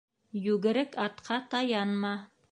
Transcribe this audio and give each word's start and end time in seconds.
Йүгерек 0.45 0.95
атҡа 1.03 1.37
таянма. 1.51 2.15